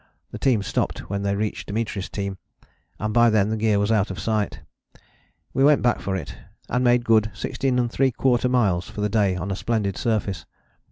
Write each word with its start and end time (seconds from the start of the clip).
The 0.31 0.39
team 0.39 0.63
stopped 0.63 1.11
when 1.11 1.21
they 1.21 1.35
reached 1.35 1.67
Dimitri's 1.67 2.09
team, 2.09 2.39
and 2.97 3.13
by 3.13 3.29
then 3.29 3.49
the 3.51 3.55
gear 3.55 3.77
was 3.77 3.91
out 3.91 4.09
of 4.09 4.17
sight. 4.19 4.61
We 5.53 5.63
went 5.63 5.83
back 5.83 5.99
for 5.99 6.15
it, 6.15 6.33
and 6.69 6.83
made 6.83 7.05
good 7.05 7.25
16¾ 7.35 8.49
miles 8.49 8.89
for 8.89 9.01
the 9.01 9.09
day 9.09 9.35
on 9.35 9.51
a 9.51 9.55
splendid 9.55 9.97
surface. 9.97 10.47